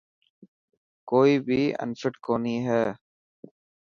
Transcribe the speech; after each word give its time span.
ڪوئي 1.09 1.33
بي 1.45 1.61
انفٽ 1.83 2.13
ڪوني 2.25 2.57
هي. 2.67 2.83